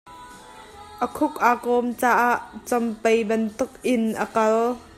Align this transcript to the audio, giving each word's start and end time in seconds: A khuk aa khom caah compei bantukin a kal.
A 1.03 1.05
khuk 1.17 1.33
aa 1.49 1.55
khom 1.63 1.85
caah 2.01 2.35
compei 2.67 3.19
bantukin 3.29 4.03
a 4.23 4.25
kal. 4.35 4.55